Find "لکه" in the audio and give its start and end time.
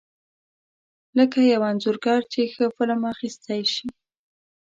1.17-1.39